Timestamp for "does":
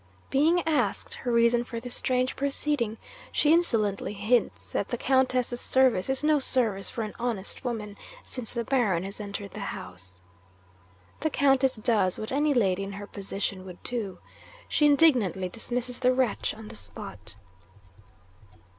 11.75-12.17